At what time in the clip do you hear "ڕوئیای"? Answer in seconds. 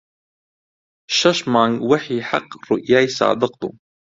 2.67-3.07